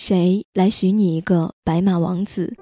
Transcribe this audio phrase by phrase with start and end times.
[0.00, 2.54] 谁来许你一个白马王子？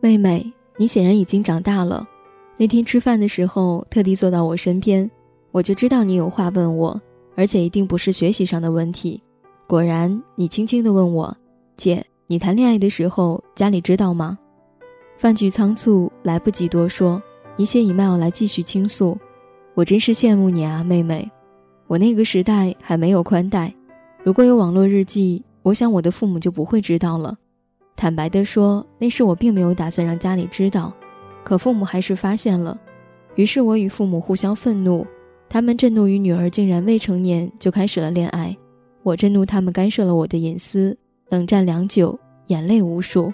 [0.00, 2.08] 妹妹，你显然已经长大了。
[2.56, 5.10] 那天吃饭的时候，特地坐到我身边，
[5.50, 6.96] 我就知道你有话问我，
[7.34, 9.20] 而且一定不是学习上的问题。
[9.66, 11.36] 果然，你轻轻地问我
[11.76, 14.38] ：“姐，你谈恋爱的时候，家里知道吗？”
[15.18, 17.20] 饭局仓促，来不及多说，
[17.56, 19.18] 一切以麦来继续倾诉。
[19.74, 21.28] 我真是羡慕你啊，妹妹。
[21.88, 23.74] 我那个时代还没有宽带。
[24.28, 27.34] 如果有网络日记，我想我的父母就不会知道了。
[27.96, 30.92] 坦白地说，那时我并没有打算让家里知道，
[31.42, 32.78] 可父母还是发现了。
[33.36, 35.06] 于是我与父母互相愤怒，
[35.48, 38.54] 他们震怒于女儿竟然未成年就开始了恋爱，
[39.02, 40.94] 我震怒他们干涉了我的隐私，
[41.30, 42.14] 冷战良久，
[42.48, 43.32] 眼泪无数。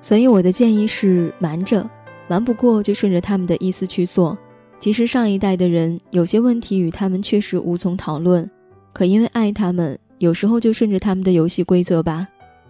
[0.00, 1.84] 所以我的建议是瞒着，
[2.28, 4.38] 瞒不过就顺着他们的意思去做。
[4.78, 8.48] 其实上一代的人有些问题与他们确实无从讨论，
[8.92, 9.98] 可因为爱他们。
[10.22, 12.28] 有时候就顺着他们的游戏规则吧。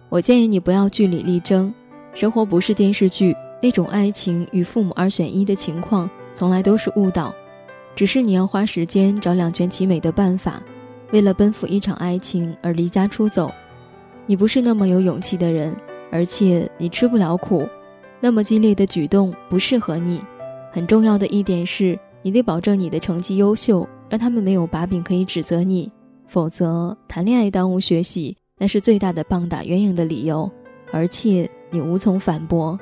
[0.09, 1.71] 我建议你不要据理力争，
[2.15, 7.31] 生活不是电视剧，那种爱情与父母二选一的情况从来都是误导。
[7.95, 10.63] 只是你要花时间找两全其美的办法，
[11.11, 13.53] 为了奔赴一场爱情而离家出走。
[14.25, 15.75] 你不是那么有勇气的人，
[16.11, 17.69] 而且你吃不了苦，
[18.19, 20.19] 那么激烈的举动不适合你。
[20.71, 25.91] 很重要的一点是，你得保证你的成绩优秀，让他们没有把柄可以指责你。
[26.33, 30.49] 否则，谈恋爱耽误学习，那是最大的棒打鸳鸯的理由，
[30.91, 32.75] 而且你无从反驳。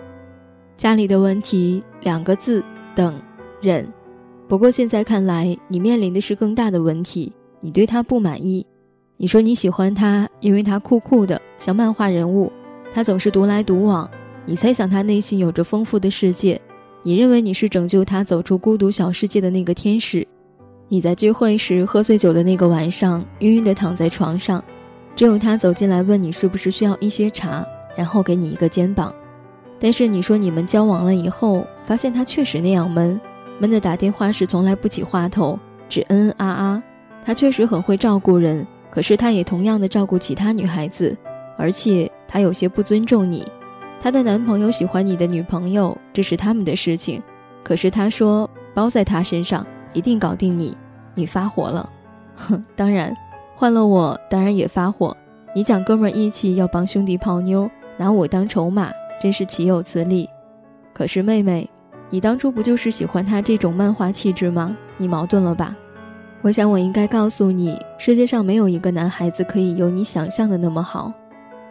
[0.78, 2.64] 家里的问题，两个字：
[2.96, 3.14] 等
[3.60, 3.86] 忍。
[4.48, 8.66] 不过现在看来，你面临的是更大的问题，你对他不满意。
[9.18, 12.50] 你说你喜欢他，因为他酷酷的，像漫画人物，
[12.94, 14.10] 他总是独来独往。
[14.46, 16.58] 你猜想他内心有着丰富的世界，
[17.04, 20.26] 你认为你是拯救他走出孤独小世界的那个天使。
[20.92, 24.62] 你在聚会时喝醉酒的那个晚上，晕晕的躺在床上，
[25.16, 29.16] 只有他走进来问你是不是需要一些茶，然后给你一个肩膀。
[29.80, 33.18] 但是你说你们交往了以后，发现他确实那样闷，
[33.58, 35.58] 闷的打电话时从来不起话头，
[35.88, 36.84] 只嗯嗯啊啊。
[37.24, 41.18] 他确实很会照顾人，可是他也同样的照顾其他女孩子，
[41.58, 43.48] 而且他有些不尊重你。
[44.02, 47.24] 他的男朋友喜欢你的女朋友，这是他们的事情，
[47.64, 49.66] 可是他说包在他身上。
[49.94, 50.76] 一定搞定你，
[51.16, 51.90] 你发火了，
[52.36, 52.64] 哼！
[52.76, 53.16] 当然，
[53.56, 55.16] 换了我，当然也发火。
[55.54, 58.92] 你讲哥们义气，要帮兄弟泡妞，拿我当筹码，
[59.22, 60.30] 真是岂有此理！
[60.94, 61.70] 可是妹妹，
[62.10, 64.76] 你当初不就是喜欢他这种漫画气质吗？
[64.98, 65.76] 你矛盾了吧？
[66.42, 71.14] 我想我应该告诉你，世界上没有一个男孩子可以有你想象的那么好。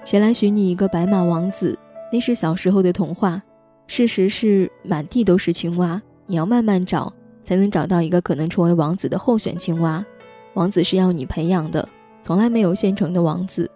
[0.05, 1.79] 谁来许你一个白马王子？
[2.13, 3.43] 那是小时候的童话。
[3.87, 7.13] 事实是，满地都是青蛙，你要慢慢找。
[7.51, 10.05] 才能找到一个可能成为王子的候选青蛙。
[10.55, 11.89] 王子是要你培养的，
[12.23, 13.69] 从来没有现成的王子。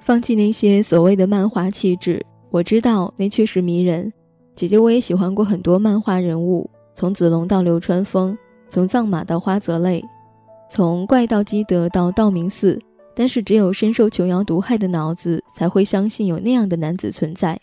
[0.00, 4.12] 放弃那些所谓的漫画气质，我知道那确实迷人。
[4.56, 8.36] 姐姐，我也喜欢过很多漫画人物，从子龙到流川枫，
[8.68, 10.04] 从藏马到花泽类，
[10.68, 12.76] 从怪盗基德到道明寺。
[13.14, 17.56] 但是，只有深受琼瑶毒害的脑子才会相信有那样的男子存在。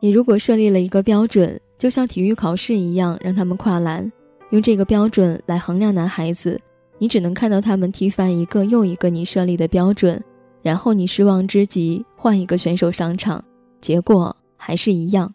[0.00, 4.10] 你如果设立了一个标准，就像体育考试一样，让他们跨栏。
[4.52, 6.60] 用这个标准来衡量男孩子，
[6.98, 10.22] 你只能看到他们踢翻一个又一个你设立的标准，
[10.60, 13.42] 然后你失望之极，换一个选手上场，
[13.80, 15.32] 结果还是一样。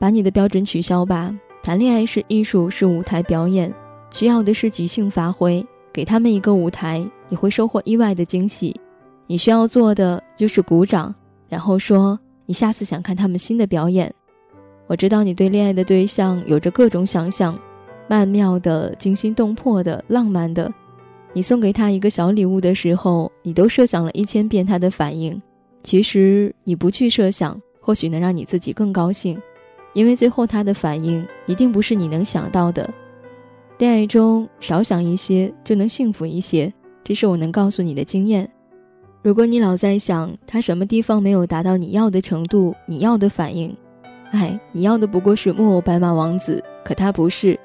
[0.00, 1.32] 把你的标准取消吧。
[1.62, 3.72] 谈恋爱是艺术，是舞台表演，
[4.10, 5.64] 需要的是即兴发挥。
[5.92, 8.74] 给他们一个舞台，你会收获意外的惊喜。
[9.28, 11.14] 你需要做的就是鼓掌，
[11.48, 14.12] 然后说你下次想看他们新的表演。
[14.88, 17.56] 我知道你对恋爱的对象有着各种想象。
[18.06, 20.72] 曼妙的、惊心动魄的、浪漫的，
[21.32, 25.40] 你送给他一个小礼物的时候，你都设想了一千遍他的反应。
[25.82, 29.40] 其实你不去设想，或许能让你自己更高兴，
[29.92, 32.88] 因为最后他的反应一定不是你能想到的。
[33.78, 36.72] 恋爱中少想一些，就能幸福一些，
[37.02, 38.48] 这是我能告诉你的经验。
[39.22, 43.74] 如果你老在想他什么地方没有达到你要的程度、你要的反应，
[44.30, 47.58] 哎，你要的不过是木偶白马王子，可他不是。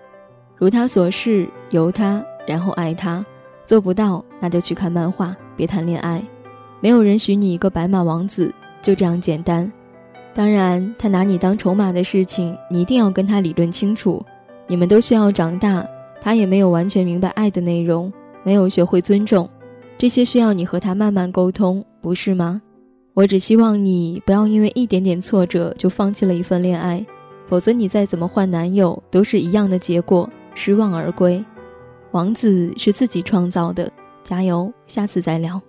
[0.59, 3.25] 如他所示，由他，然后爱他。
[3.65, 6.21] 做不到，那就去看漫画，别谈恋爱。
[6.81, 9.71] 没有人许你一个白马王子，就这样简单。
[10.33, 14.23] 当然，他拿你当筹码的事情，你一定要跟他理论清楚。
[14.67, 15.87] 你们都需要长大，
[16.19, 18.11] 他也没有完全明白爱的内容，
[18.43, 19.49] 没有学会尊重，
[19.97, 22.61] 这些需要你和他慢慢沟通，不是吗？
[23.13, 27.05] 我只希望你不要因为一点点挫折就放弃了一份恋爱，
[27.47, 30.29] 否则你再怎么换男友，都是一样的结果。
[30.61, 31.41] 失望而归，
[32.11, 33.89] 王子是自己创造的。
[34.21, 35.61] 加油，下次再聊。